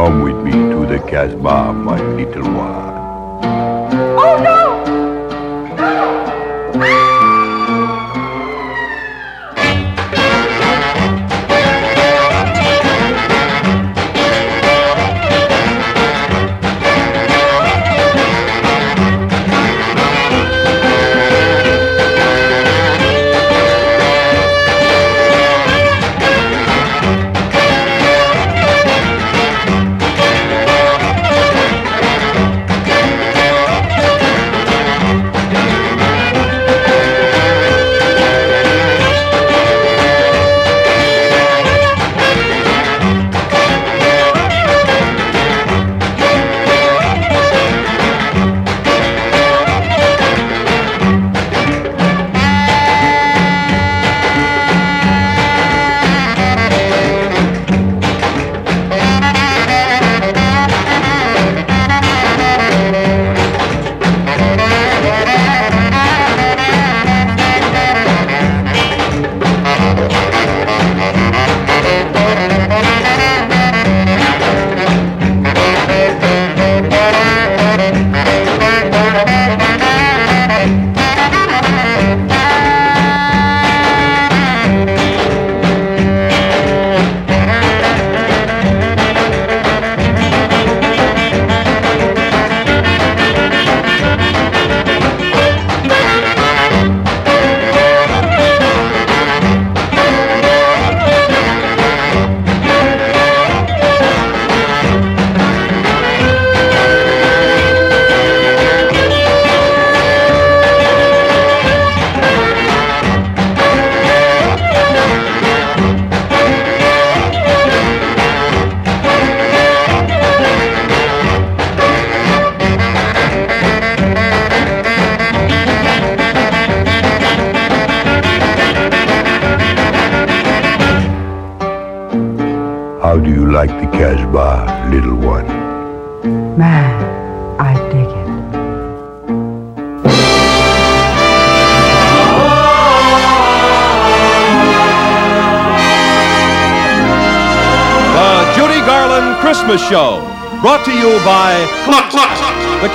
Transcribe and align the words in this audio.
Come 0.00 0.22
with 0.22 0.36
me 0.36 0.52
to 0.52 0.86
the 0.86 0.98
Casbah, 1.10 1.74
my 1.74 2.00
little 2.16 2.50
one. 2.54 3.09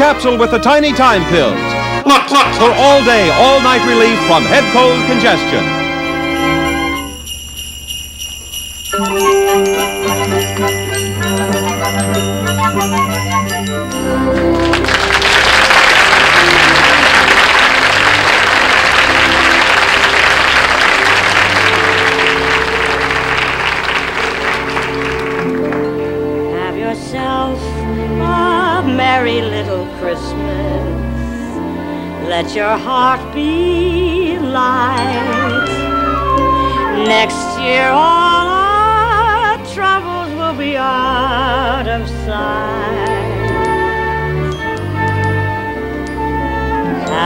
Capsule 0.06 0.38
with 0.38 0.52
the 0.52 0.60
tiny 0.60 0.94
time 0.94 1.24
pills. 1.32 1.58
Flux, 2.04 2.30
for 2.60 2.70
all 2.78 3.04
day, 3.06 3.32
all 3.42 3.60
night 3.62 3.82
relief 3.90 4.20
from 4.28 4.44
head 4.44 4.64
cold 4.72 5.02
congestion. 5.10 5.85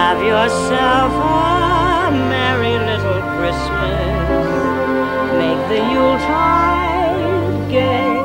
Have 0.09 0.23
yourself 0.23 1.13
a 1.13 2.09
merry 2.33 2.79
little 2.89 3.21
Christmas. 3.37 4.07
Make 5.37 5.61
the 5.69 5.81
Yuletide 5.93 7.69
gay. 7.69 8.17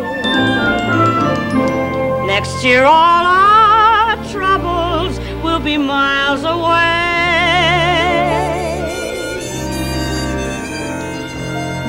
Next 2.27 2.65
year, 2.65 2.85
all 2.85 3.27
our 3.27 4.17
troubles 4.33 5.19
will 5.43 5.61
be 5.61 5.77
miles 5.77 6.45
away. 6.45 7.03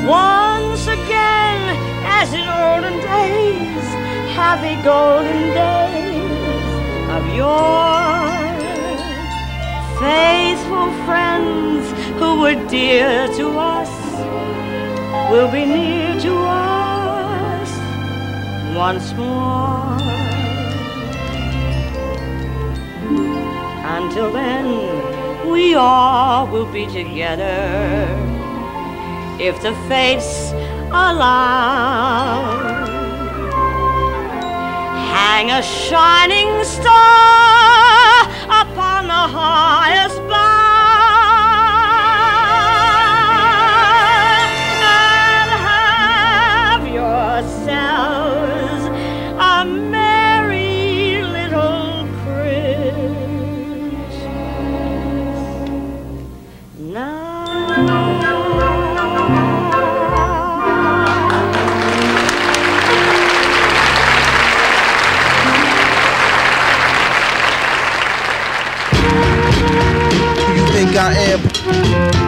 Once 0.05 0.87
again, 0.87 1.61
as 2.03 2.33
in 2.33 2.45
olden 2.49 2.99
days, 2.99 3.85
happy 4.35 4.75
golden 4.83 5.53
days 5.53 6.35
of 7.15 7.33
yore. 7.33 8.24
Faithful 10.05 10.91
friends 11.07 11.83
who 12.19 12.41
were 12.41 12.67
dear 12.67 13.27
to 13.39 13.57
us 13.57 13.89
will 15.31 15.51
be 15.51 15.65
near 15.65 16.13
to 16.21 16.33
us 16.47 17.71
once 18.75 19.13
more. 19.13 19.97
Until 23.97 24.31
then, 24.31 25.49
we 25.49 25.73
all 25.73 26.45
will 26.53 26.71
be 26.71 26.85
together 26.85 27.57
if 29.39 29.59
the 29.63 29.73
fates 29.89 30.51
allow. 30.91 32.43
Hang 35.15 35.49
a 35.49 35.63
shining 35.63 36.63
star 36.63 37.54
highest 39.27 40.14
Thank 71.75 72.15
you. 72.15 72.24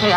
Khây 0.00 0.10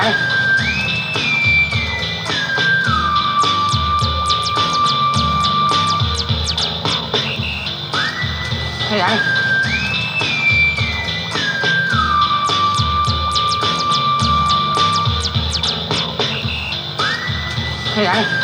gậy! 18.06 18.41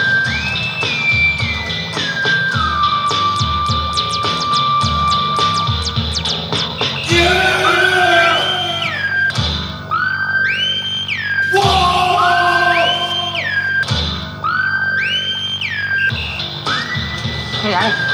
Yeah. 17.79 18.06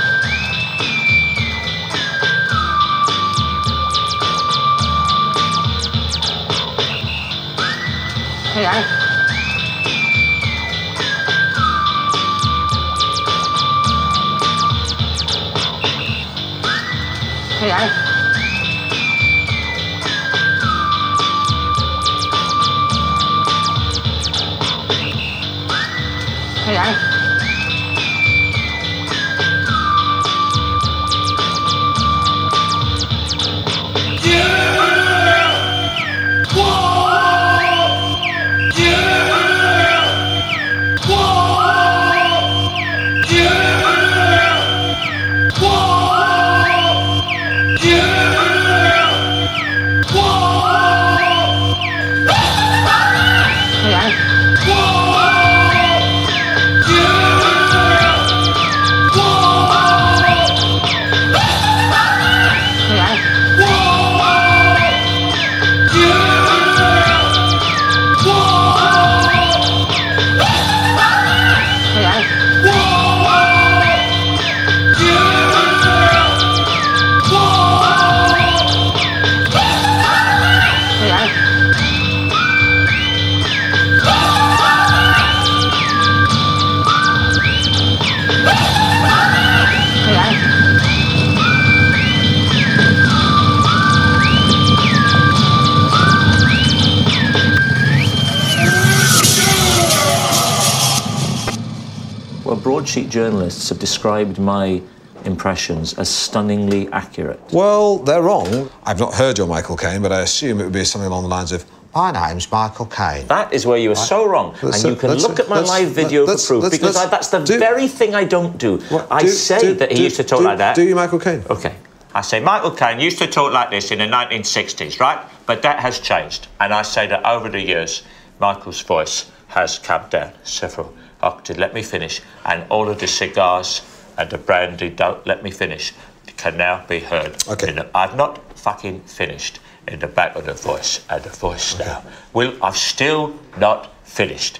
Journalists 103.24 103.70
have 103.70 103.78
described 103.78 104.40
my 104.40 104.82
impressions 105.24 105.94
as 106.00 106.10
stunningly 106.10 106.92
accurate. 106.92 107.40
Well, 107.54 108.00
they're 108.00 108.24
wrong. 108.24 108.70
I've 108.86 109.00
not 109.00 109.14
heard 109.14 109.38
your 109.38 109.46
Michael 109.48 109.78
Caine, 109.78 110.02
but 110.02 110.12
I 110.12 110.22
assume 110.22 110.60
it 110.60 110.64
would 110.64 110.74
be 110.74 110.84
something 110.84 111.08
along 111.08 111.22
the 111.24 111.30
lines 111.30 111.52
of, 111.52 111.64
My 111.96 112.10
name's 112.12 112.52
Michael 112.52 112.88
Caine. 112.88 113.28
That 113.28 113.54
is 113.54 113.68
where 113.68 113.78
you 113.78 113.92
are 113.92 113.96
so 114.14 114.26
wrong. 114.28 114.56
Let's- 114.64 114.84
and 114.84 114.94
you 114.94 115.00
can 115.00 115.12
look 115.14 115.40
at 115.40 115.48
my 115.48 115.60
live 115.60 115.90
video 115.90 116.26
for 116.26 116.36
proof 116.48 116.72
because 116.72 116.96
I, 116.98 117.06
that's 117.06 117.28
the 117.28 117.40
do- 117.40 117.60
very 117.60 117.88
thing 117.88 118.16
I 118.16 118.24
don't 118.24 118.58
do. 118.58 118.72
What- 118.90 119.06
I 119.12 119.22
do- 119.22 119.28
say 119.30 119.60
do- 119.62 119.74
that 119.76 119.92
he 119.92 120.04
used 120.06 120.16
to 120.16 120.24
talk 120.24 120.42
like 120.42 120.58
that. 120.58 120.76
Do 120.76 120.82
you, 120.82 120.96
Michael 120.96 121.20
Caine? 121.20 121.44
Okay. 121.52 121.76
I 122.16 122.22
say 122.22 122.40
Michael 122.40 122.72
Caine 122.72 123.00
used 123.00 123.20
to 123.20 123.28
talk 123.28 123.54
like 123.54 123.70
this 123.70 123.92
in 123.92 124.00
the 124.00 124.08
1960s, 124.08 125.00
right? 125.00 125.20
But 125.46 125.62
that 125.62 125.80
has 125.82 126.00
changed. 126.00 126.48
And 126.60 126.74
I 126.74 126.82
say 126.82 127.06
that 127.08 127.24
over 127.26 127.48
the 127.48 127.62
years, 127.62 128.02
Michael's 128.40 128.82
voice 128.82 129.26
has 129.50 129.78
come 129.78 130.02
down 130.10 130.32
several 130.44 130.92
octaves. 131.24 131.60
Let 131.60 131.74
me 131.74 131.82
finish. 131.84 132.22
And 132.46 132.66
all 132.70 132.90
of 132.90 133.00
the 133.00 133.08
cigars 133.08 133.82
and 134.18 134.30
the 134.30 134.38
brandy, 134.38 134.90
don't 134.90 135.26
let 135.26 135.44
me 135.44 135.52
finish, 135.52 135.94
can 136.38 136.58
now 136.58 136.84
be 136.88 137.00
heard. 137.00 137.36
Okay. 137.48 137.70
in 137.70 137.76
the- 137.76 137.90
I've 137.96 138.16
not 138.16 138.40
fucking 138.60 139.02
finished 139.02 139.60
in 139.88 140.00
the 140.00 140.08
back 140.08 140.36
of 140.36 140.46
the 140.46 140.54
voice 140.54 141.00
and 141.10 141.24
the 141.24 141.30
voice 141.30 141.78
now. 141.80 142.04
Will 142.34 142.54
I've 142.62 142.78
still 142.78 143.34
not 143.58 143.92
finished. 144.04 144.60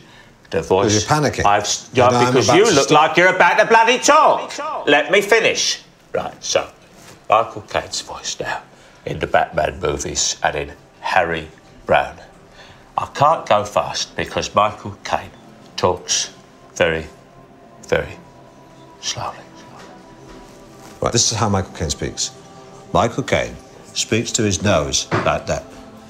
The 0.52 0.62
voice. 0.62 0.94
you're 0.94 1.02
panicking. 1.02 1.46
I've 1.46 1.64
s- 1.64 1.90
yeah, 1.94 2.08
And 2.08 2.18
I'm 2.18 2.26
because 2.34 2.48
you 2.56 2.66
look 2.66 2.88
stop. 2.90 2.92
like 3.10 3.18
you're 3.18 3.36
about 3.36 3.58
to 3.60 3.66
bloody 3.66 3.98
talk. 3.98 4.52
Let 4.88 5.12
me 5.12 5.22
finish. 5.22 5.82
Right, 6.14 6.36
so 6.44 6.68
Michael 7.30 7.62
Caine's 7.64 8.02
voice 8.02 8.40
now 8.40 8.62
in 9.06 9.18
the 9.20 9.26
Batman 9.28 9.80
movies 9.80 10.38
and 10.44 10.56
in 10.56 10.72
Harry 11.00 11.48
Brown. 11.88 12.16
I 12.98 13.08
can't 13.16 13.46
go 13.48 13.66
fast 13.66 14.16
because 14.16 14.54
Michael 14.54 14.96
Caine 15.04 15.32
talks 15.76 16.30
very, 16.76 17.06
very 17.88 18.18
slowly. 19.02 19.38
Right, 21.02 21.12
this 21.12 21.32
is 21.32 21.38
how 21.38 21.50
Michael 21.50 21.74
Caine 21.74 21.90
speaks. 21.90 22.32
Michael 22.94 23.24
Caine 23.24 23.56
speaks 23.94 24.32
to 24.34 24.44
his 24.44 24.64
nose 24.64 25.08
like 25.26 25.46
that. 25.48 25.64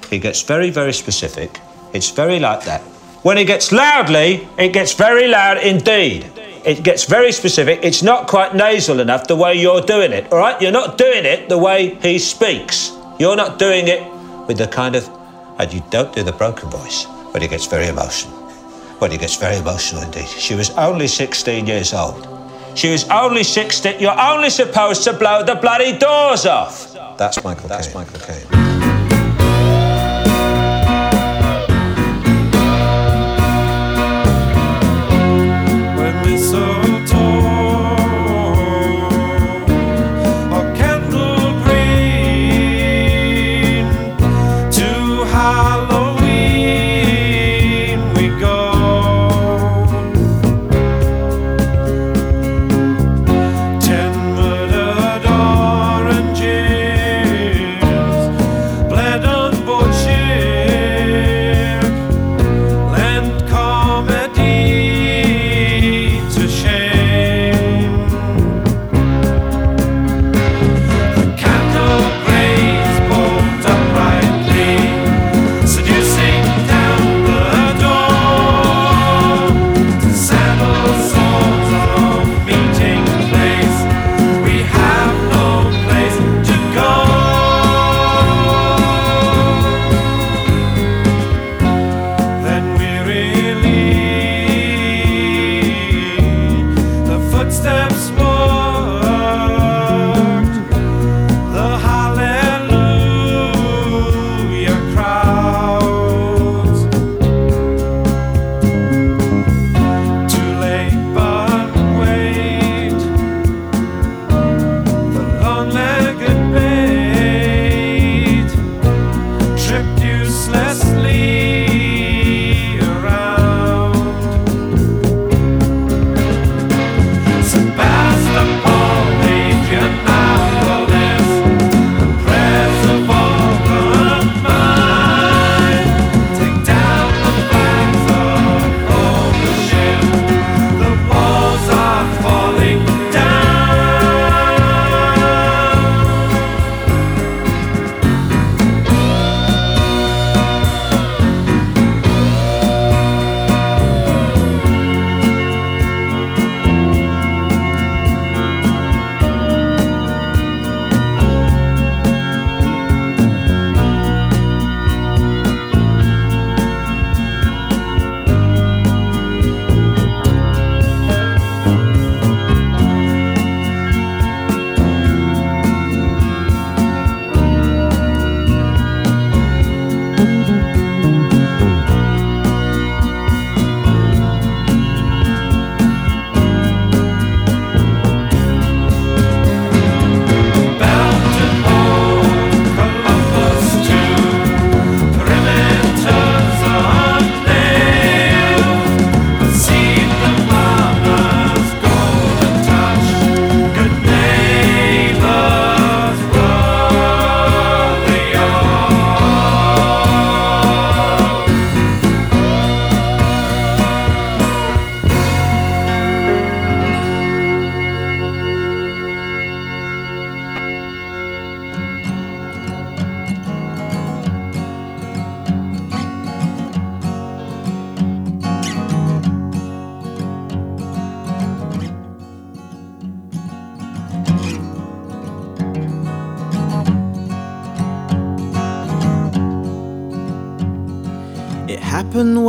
He 0.09 0.19
gets 0.19 0.41
very, 0.41 0.69
very 0.69 0.93
specific. 0.93 1.59
It's 1.93 2.11
very 2.11 2.39
like 2.39 2.65
that. 2.65 2.81
When 3.23 3.37
he 3.37 3.45
gets 3.45 3.71
loudly, 3.71 4.47
it 4.57 4.73
gets 4.73 4.93
very 4.93 5.27
loud 5.27 5.57
indeed. 5.57 6.29
It 6.65 6.83
gets 6.83 7.05
very 7.05 7.31
specific. 7.31 7.79
It's 7.81 8.03
not 8.03 8.27
quite 8.27 8.55
nasal 8.55 8.99
enough 8.99 9.27
the 9.27 9.35
way 9.35 9.55
you're 9.55 9.81
doing 9.81 10.11
it, 10.11 10.31
all 10.31 10.37
right? 10.37 10.61
You're 10.61 10.71
not 10.71 10.97
doing 10.97 11.25
it 11.25 11.49
the 11.49 11.57
way 11.57 11.95
he 11.95 12.19
speaks. 12.19 12.91
You're 13.19 13.35
not 13.35 13.59
doing 13.59 13.87
it 13.87 14.03
with 14.47 14.57
the 14.57 14.67
kind 14.67 14.95
of. 14.95 15.09
And 15.59 15.71
you 15.71 15.83
don't 15.89 16.13
do 16.15 16.23
the 16.23 16.31
broken 16.31 16.69
voice, 16.69 17.05
but 17.31 17.41
he 17.41 17.47
gets 17.47 17.65
very 17.65 17.87
emotional. 17.87 18.42
But 19.03 19.11
he 19.11 19.17
gets 19.17 19.35
very 19.35 19.57
emotional 19.57 20.01
indeed. 20.01 20.29
She 20.29 20.55
was 20.55 20.69
only 20.77 21.09
16 21.09 21.67
years 21.67 21.93
old. 21.93 22.25
She 22.73 22.89
was 22.89 23.03
only 23.09 23.43
16. 23.43 23.99
You're 23.99 24.17
only 24.17 24.49
supposed 24.49 25.03
to 25.03 25.11
blow 25.11 25.43
the 25.43 25.55
bloody 25.55 25.97
doors 25.97 26.45
off. 26.45 26.93
That's 27.17 27.43
Michael 27.43 27.67
That's 27.67 27.93
Michael 27.93 28.21
Caine. 28.21 28.47
When 35.97 36.23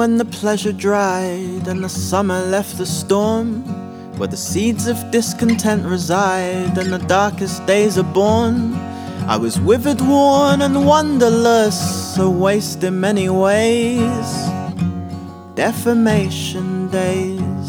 when 0.04 0.18
the 0.18 0.24
pleasure 0.26 0.70
dried 0.70 1.66
and 1.66 1.82
the 1.82 1.88
summer 1.88 2.38
left 2.42 2.76
the 2.76 2.84
storm? 2.84 3.62
Where 4.18 4.28
the 4.28 4.36
seeds 4.36 4.86
of 4.86 4.98
discontent 5.10 5.86
reside 5.86 6.76
and 6.76 6.92
the 6.92 6.98
darkest 6.98 7.64
days 7.64 7.96
are 7.96 8.12
born? 8.12 8.74
I 9.26 9.38
was 9.38 9.58
withered, 9.58 10.02
worn, 10.02 10.60
and 10.60 10.84
wonderless, 10.84 12.18
a 12.18 12.28
waste 12.28 12.84
in 12.84 13.00
many 13.00 13.30
ways. 13.30 14.26
Defamation 15.54 16.88
days. 16.90 17.68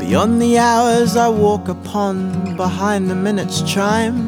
Beyond 0.00 0.42
the 0.42 0.58
hours 0.58 1.16
I 1.16 1.28
walk 1.28 1.68
upon, 1.68 2.56
behind 2.56 3.08
the 3.08 3.14
minute's 3.14 3.62
chime. 3.62 4.27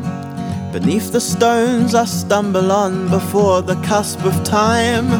Beneath 0.72 1.10
the 1.10 1.20
stones 1.20 1.96
I 1.96 2.04
stumble 2.04 2.70
on 2.70 3.08
before 3.08 3.60
the 3.60 3.74
cusp 3.82 4.24
of 4.24 4.44
time. 4.44 5.10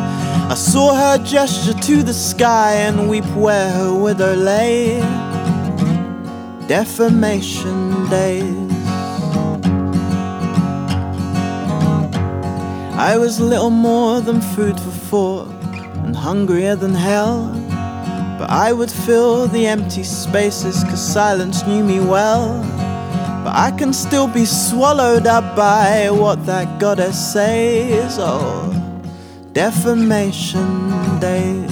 I 0.49 0.55
saw 0.55 0.95
her 0.95 1.25
gesture 1.25 1.75
to 1.75 2.03
the 2.05 2.15
sky 2.15 2.75
and 2.75 3.11
weep 3.11 3.27
where 3.35 3.69
her 3.73 3.93
widow 3.93 4.35
lay. 4.37 5.01
Defamation 6.69 8.09
days. 8.09 8.71
I 12.97 13.17
was 13.19 13.41
little 13.41 13.71
more 13.71 14.21
than 14.21 14.41
food 14.41 14.79
for 14.79 14.93
thought 15.11 15.49
and 16.05 16.15
hungrier 16.15 16.77
than 16.77 16.95
hell. 16.95 17.49
But 18.39 18.51
I 18.51 18.73
would 18.73 18.91
fill 18.91 19.49
the 19.49 19.67
empty 19.67 20.05
spaces 20.05 20.85
cause 20.85 21.13
silence 21.13 21.67
knew 21.67 21.83
me 21.83 21.99
well. 21.99 22.80
But 23.51 23.59
I 23.59 23.73
can 23.73 23.93
still 23.93 24.29
be 24.29 24.45
swallowed 24.45 25.27
up 25.27 25.57
by 25.57 26.09
what 26.09 26.47
that 26.47 26.79
goddess 26.79 27.33
says. 27.33 28.17
Oh, 28.21 28.71
defamation 29.53 31.19
days. 31.19 31.69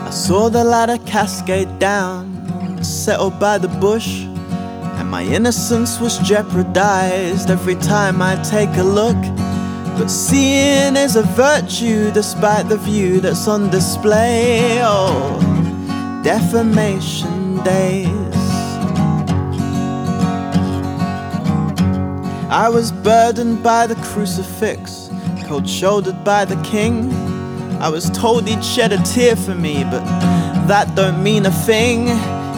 I 0.00 0.10
saw 0.10 0.48
the 0.48 0.64
ladder 0.64 0.96
cascade 1.04 1.78
down, 1.78 2.82
settled 2.82 3.38
by 3.38 3.58
the 3.58 3.68
bush. 3.84 4.22
And 4.98 5.10
my 5.10 5.22
innocence 5.22 6.00
was 6.00 6.16
jeopardized 6.20 7.50
every 7.50 7.76
time 7.76 8.22
I 8.22 8.36
take 8.36 8.74
a 8.78 8.82
look. 8.82 9.20
But 9.98 10.08
seeing 10.08 10.96
is 10.96 11.16
a 11.16 11.22
virtue 11.22 12.10
despite 12.12 12.70
the 12.70 12.78
view 12.78 13.20
that's 13.20 13.46
on 13.46 13.68
display. 13.68 14.80
Oh, 14.82 15.45
defamation 16.26 17.62
days. 17.62 18.08
I 22.50 22.68
was 22.68 22.90
burdened 22.90 23.62
by 23.62 23.86
the 23.86 23.94
crucifix, 24.06 25.08
cold 25.46 25.68
shouldered 25.68 26.24
by 26.24 26.44
the 26.44 26.60
king. 26.64 27.12
I 27.80 27.88
was 27.90 28.10
told 28.10 28.48
he'd 28.48 28.64
shed 28.64 28.90
a 28.90 29.00
tear 29.04 29.36
for 29.36 29.54
me, 29.54 29.84
but 29.84 30.04
that 30.66 30.96
don't 30.96 31.22
mean 31.22 31.46
a 31.46 31.52
thing. 31.52 32.08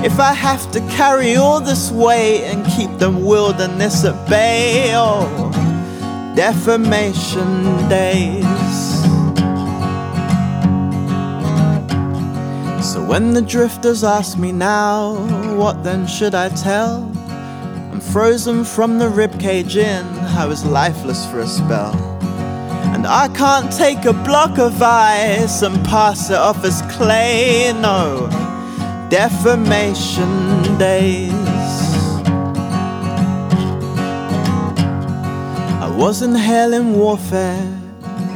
If 0.02 0.18
I 0.18 0.32
have 0.32 0.72
to 0.72 0.80
carry 0.96 1.36
all 1.36 1.60
this 1.60 1.90
weight 1.90 2.44
and 2.44 2.64
keep 2.72 2.98
the 2.98 3.10
wilderness 3.10 4.02
at 4.02 4.30
bay, 4.30 4.92
oh, 4.94 5.28
defamation 6.34 7.86
days. 7.90 8.57
When 13.08 13.32
the 13.32 13.40
drifters 13.40 14.04
ask 14.04 14.36
me 14.36 14.52
now, 14.52 15.14
what 15.56 15.82
then 15.82 16.06
should 16.06 16.34
I 16.34 16.50
tell? 16.50 17.10
I'm 17.90 18.00
frozen 18.00 18.64
from 18.64 18.98
the 18.98 19.06
ribcage 19.08 19.76
in, 19.76 20.06
I 20.36 20.44
was 20.44 20.62
lifeless 20.66 21.24
for 21.24 21.40
a 21.40 21.46
spell. 21.46 21.94
And 22.94 23.06
I 23.06 23.28
can't 23.28 23.72
take 23.72 24.04
a 24.04 24.12
block 24.12 24.58
of 24.58 24.82
ice 24.82 25.62
and 25.62 25.82
pass 25.86 26.28
it 26.28 26.36
off 26.36 26.62
as 26.66 26.82
clay, 26.96 27.72
no. 27.80 28.28
Defamation 29.08 30.76
days. 30.76 31.32
I 35.80 35.90
was 35.96 36.20
inhaling 36.20 36.92
warfare, 36.92 37.80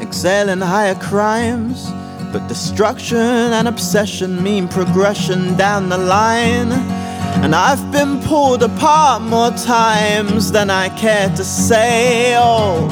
exhaling 0.01 0.63
higher 0.63 0.95
crimes. 0.95 1.93
But 2.33 2.49
destruction 2.49 3.19
and 3.19 3.69
obsession 3.69 4.43
mean 4.43 4.67
progression 4.67 5.55
down 5.59 5.91
the 5.91 5.99
line. 5.99 6.73
And 7.43 7.55
I've 7.55 7.93
been 7.93 8.23
pulled 8.23 8.63
apart 8.63 9.21
more 9.21 9.51
times 9.51 10.51
than 10.51 10.71
I 10.71 10.89
care 10.99 11.29
to 11.37 11.45
say. 11.45 12.35
Oh, 12.39 12.89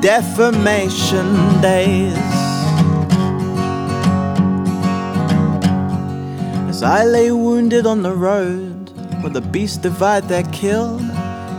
defamation 0.00 1.60
days. 1.60 2.16
As 6.68 6.84
I 6.84 7.04
lay 7.04 7.32
wounded 7.32 7.84
on 7.84 8.02
the 8.02 8.14
road 8.14 8.90
where 9.22 9.32
the 9.32 9.40
beasts 9.40 9.78
divide 9.78 10.28
their 10.28 10.44
kill, 10.44 11.00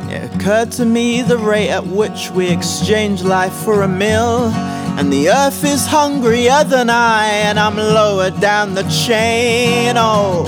it 0.10 0.34
occurred 0.34 0.72
to 0.74 0.86
me 0.86 1.22
the 1.22 1.38
rate 1.38 1.70
at 1.70 1.86
which 1.86 2.32
we 2.32 2.48
exchange 2.50 3.24
life 3.24 3.54
for 3.54 3.82
a 3.82 3.89
meal. 3.89 4.54
And 4.97 5.12
the 5.12 5.29
earth 5.29 5.63
is 5.63 5.86
hungrier 5.88 6.63
than 6.63 6.89
I, 6.89 7.27
and 7.27 7.60
I'm 7.60 7.77
lower 7.77 8.29
down 8.29 8.73
the 8.73 8.84
chain. 8.84 9.95
Oh, 9.97 10.45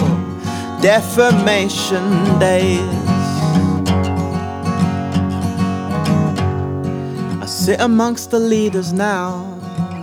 defamation 0.82 2.40
days. 2.40 2.80
I 7.42 7.46
sit 7.48 7.82
amongst 7.82 8.32
the 8.32 8.40
leaders 8.40 8.94
now, 8.94 9.44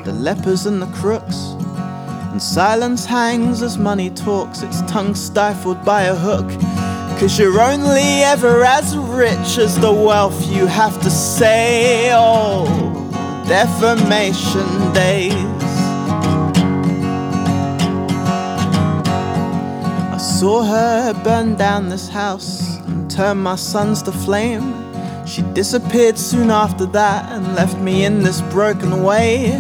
the 0.05 0.13
lepers 0.13 0.67
and 0.67 0.83
the 0.83 0.87
crooks. 0.89 1.55
And 2.33 2.43
silence 2.43 3.07
hangs 3.07 3.63
as 3.63 3.79
money 3.79 4.11
talks, 4.11 4.63
its 4.63 4.83
tongue 4.83 5.15
stifled 5.15 5.85
by 5.85 6.03
a 6.03 6.15
hook. 6.15 6.49
Cause 7.21 7.39
you're 7.39 7.61
only 7.61 8.25
ever 8.25 8.65
as 8.65 8.97
rich 8.97 9.59
as 9.59 9.79
the 9.79 9.93
wealth 9.93 10.45
you 10.49 10.67
have 10.67 11.01
to 11.03 11.11
say. 11.11 12.11
Oh, 12.13 12.92
defamation 13.53 14.93
days. 14.95 15.35
I 20.11 20.17
saw 20.17 20.63
her 20.63 21.13
burn 21.23 21.57
down 21.57 21.91
this 21.91 22.09
house 22.09 22.79
and 22.87 23.11
turn 23.11 23.37
my 23.37 23.57
sons 23.57 24.01
to 24.05 24.13
flame. 24.13 24.73
She 25.27 25.43
disappeared 25.53 26.17
soon 26.17 26.51
after 26.51 26.87
that 26.87 27.31
and 27.31 27.55
left 27.55 27.77
me 27.77 28.07
in 28.07 28.23
this 28.23 28.41
broken 28.57 29.03
way. 29.03 29.59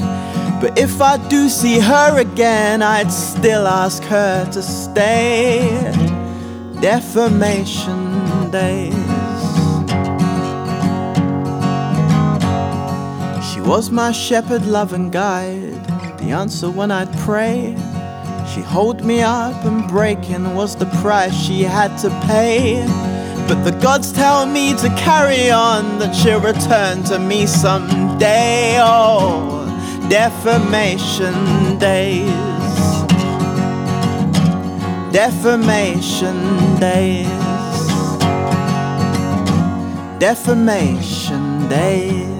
But 0.62 0.78
if 0.78 1.02
I 1.02 1.18
do 1.28 1.50
see 1.50 1.78
her 1.78 2.18
again, 2.18 2.80
I'd 2.80 3.12
still 3.12 3.66
ask 3.66 4.02
her 4.04 4.50
to 4.52 4.62
stay. 4.62 5.68
Defamation 6.80 8.50
days. 8.50 9.01
Was 13.72 13.90
my 13.90 14.12
shepherd, 14.12 14.66
love, 14.66 14.92
and 14.92 15.10
guide. 15.10 15.82
The 16.18 16.30
answer 16.30 16.70
when 16.70 16.90
I'd 16.90 17.10
pray. 17.20 17.74
She 18.52 18.60
hold 18.60 19.02
me 19.02 19.22
up, 19.22 19.64
and 19.64 19.88
breaking 19.88 20.54
was 20.54 20.76
the 20.76 20.84
price 21.00 21.34
she 21.34 21.62
had 21.62 21.96
to 22.02 22.10
pay. 22.26 22.84
But 23.48 23.64
the 23.64 23.70
gods 23.80 24.12
tell 24.12 24.44
me 24.44 24.74
to 24.76 24.88
carry 24.90 25.50
on, 25.50 25.98
that 26.00 26.14
she'll 26.14 26.38
return 26.38 27.02
to 27.04 27.18
me 27.18 27.46
someday. 27.46 28.76
Oh, 28.78 29.64
defamation 30.10 31.78
days. 31.78 32.28
Defamation 35.14 36.36
days. 36.78 37.26
Defamation 40.18 41.68
days. 41.70 42.31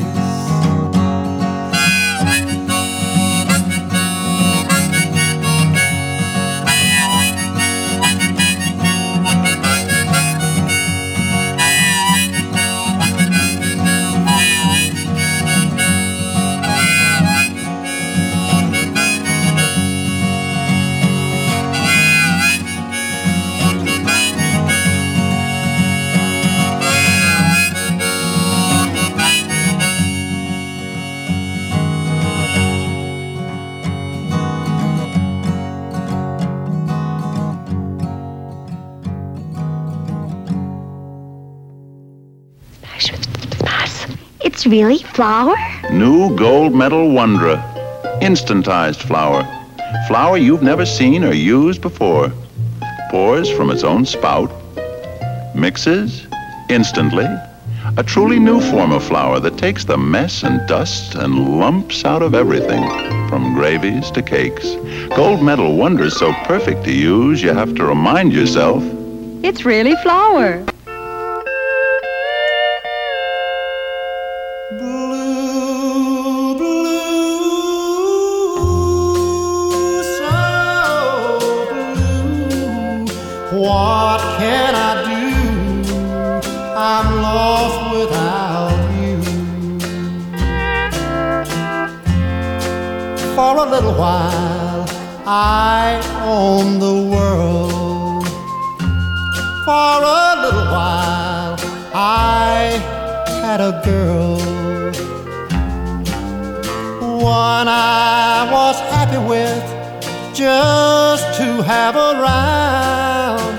Really 44.72 45.02
flour? 45.02 45.54
New 45.92 46.34
gold 46.34 46.74
medal 46.74 47.08
Wondra. 47.08 47.58
Instantized 48.22 49.02
flour. 49.02 49.42
Flour 50.08 50.38
you've 50.38 50.62
never 50.62 50.86
seen 50.86 51.24
or 51.24 51.34
used 51.34 51.82
before. 51.82 52.32
Pours 53.10 53.50
from 53.50 53.70
its 53.70 53.84
own 53.84 54.06
spout. 54.06 54.50
Mixes 55.54 56.26
instantly. 56.70 57.28
A 57.98 58.02
truly 58.02 58.38
new 58.38 58.62
form 58.62 58.92
of 58.92 59.04
flour 59.04 59.38
that 59.40 59.58
takes 59.58 59.84
the 59.84 59.98
mess 59.98 60.42
and 60.42 60.66
dust 60.66 61.16
and 61.16 61.58
lumps 61.60 62.06
out 62.06 62.22
of 62.22 62.34
everything, 62.34 62.82
from 63.28 63.52
gravies 63.52 64.10
to 64.12 64.22
cakes. 64.22 64.76
Gold 65.14 65.42
medal 65.42 65.76
Wondra's 65.76 66.16
so 66.16 66.32
perfect 66.44 66.84
to 66.84 66.92
use, 66.92 67.42
you 67.42 67.52
have 67.52 67.74
to 67.74 67.84
remind 67.84 68.32
yourself 68.32 68.82
It's 69.42 69.66
really 69.66 69.96
flour. 69.96 70.64
I 95.54 96.00
own 96.24 96.78
the 96.78 96.98
world. 97.14 98.26
For 99.66 99.96
a 100.24 100.34
little 100.44 100.68
while, 100.76 101.56
I 101.94 102.80
had 103.42 103.60
a 103.60 103.72
girl. 103.84 104.38
One 107.20 107.68
I 107.68 108.48
was 108.50 108.80
happy 108.94 109.18
with 109.32 109.64
just 110.34 111.24
to 111.38 111.62
have 111.62 111.96
around 111.96 113.52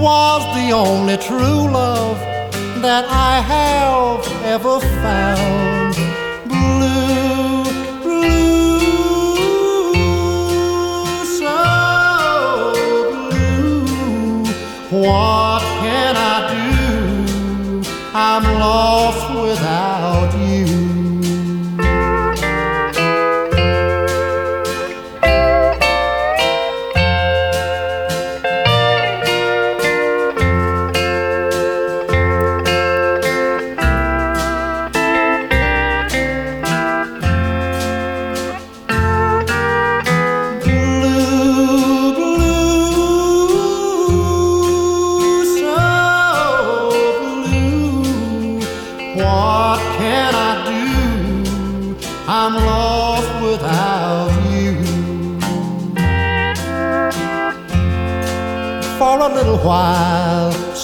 was 0.00 0.42
the 0.56 0.72
only 0.72 1.18
true 1.18 1.62
love 1.80 2.18
that 2.80 3.04
I 3.06 3.34
have 3.52 4.22
ever 4.44 4.80
found. 4.80 5.67
What 15.08 15.47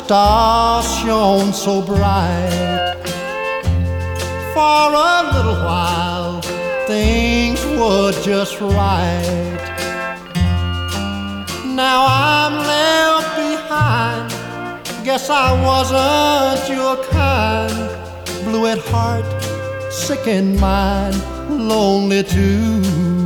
stars 0.04 0.84
shone 0.98 1.50
so 1.54 1.80
bright. 1.80 2.94
For 4.52 4.86
a 4.92 5.18
little 5.34 5.60
while, 5.64 6.42
things 6.86 7.64
were 7.78 8.12
just 8.22 8.60
right. 8.60 9.62
Now 11.64 12.00
I'm 12.06 12.54
left 12.72 13.30
behind. 13.44 14.30
Guess 15.06 15.30
I 15.30 15.48
wasn't 15.68 16.68
your 16.68 16.96
kind. 17.04 17.76
Blue 18.44 18.66
at 18.66 18.80
heart, 18.90 19.24
sick 19.90 20.26
in 20.26 20.60
mind, 20.60 21.16
lonely 21.48 22.22
too. 22.22 23.23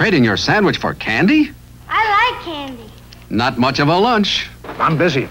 Trading 0.00 0.24
your 0.24 0.38
sandwich 0.38 0.78
for 0.78 0.94
candy? 0.94 1.50
I 1.86 2.32
like 2.32 2.42
candy. 2.42 2.90
Not 3.28 3.58
much 3.58 3.80
of 3.80 3.88
a 3.88 3.98
lunch. 3.98 4.48
I'm 4.78 4.96
busy. 4.96 5.28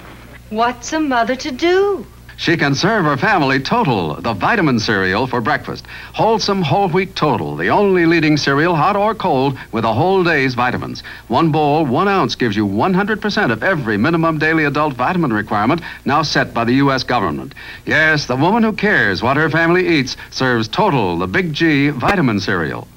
What's 0.52 0.94
a 0.94 1.00
mother 1.00 1.36
to 1.38 1.50
do? 1.50 2.06
She 2.38 2.56
can 2.56 2.76
serve 2.76 3.04
her 3.06 3.18
family 3.18 3.60
Total, 3.60 4.14
the 4.22 4.34
vitamin 4.34 4.80
cereal 4.80 5.26
for 5.26 5.42
breakfast. 5.42 5.88
Wholesome 6.14 6.62
whole 6.62 6.88
wheat 6.88 7.16
Total, 7.16 7.56
the 7.56 7.70
only 7.70 8.06
leading 8.06 8.38
cereal, 8.38 8.76
hot 8.76 8.96
or 8.96 9.16
cold, 9.16 9.58
with 9.72 9.86
a 9.86 9.94
whole 9.94 10.24
day's 10.24 10.54
vitamins. 10.54 11.02
One 11.30 11.52
bowl, 11.52 11.84
one 11.84 12.08
ounce 12.08 12.36
gives 12.36 12.56
you 12.56 12.68
100% 12.68 13.52
of 13.52 13.64
every 13.64 13.98
minimum 13.98 14.38
daily 14.38 14.66
adult 14.66 14.94
vitamin 14.94 15.34
requirement 15.34 15.82
now 16.06 16.22
set 16.22 16.54
by 16.54 16.64
the 16.64 16.74
U.S. 16.74 17.04
government. 17.04 17.56
Yes, 17.88 18.28
the 18.28 18.36
woman 18.36 18.62
who 18.62 18.74
cares 18.74 19.24
what 19.24 19.36
her 19.36 19.50
family 19.50 19.88
eats 19.88 20.16
serves 20.30 20.68
Total, 20.68 21.18
the 21.18 21.26
Big 21.26 21.54
G 21.54 21.90
vitamin 21.90 22.40
cereal. 22.40 22.88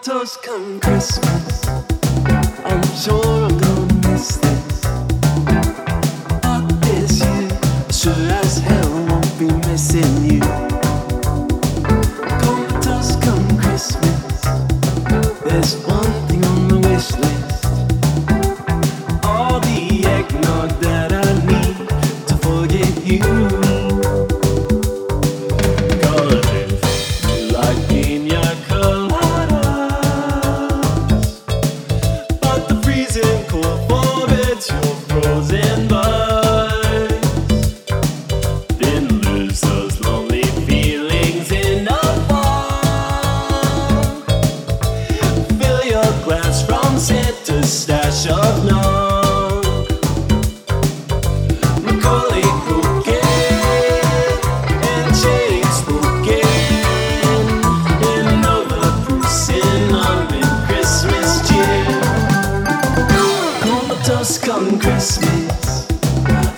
Toast, 0.00 0.42
come 0.42 0.80
Christmas. 0.80 1.68
I'm 2.64 2.82
sure 2.96 3.44
I'm 3.44 3.58
gonna 3.58 3.67
from 46.98 47.16
Santa's 47.16 47.82
stash 47.82 48.26
of 48.26 48.64
nog. 48.64 49.64
And 54.80 55.08
Christmas 60.66 61.48
cheer. 61.48 62.00
Christmas, 64.80 65.86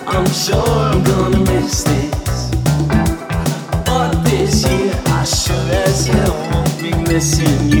I'm 0.07 0.25
sure 0.31 0.57
I'm 0.57 1.03
gonna 1.03 1.39
miss 1.39 1.83
this. 1.83 2.49
But 3.85 4.23
this 4.23 4.63
year 4.69 4.93
I 5.07 5.23
sure 5.23 5.71
as 5.85 6.07
hell 6.07 6.35
won't 6.51 6.81
be 6.81 6.91
missing 7.11 7.69
you. 7.69 7.80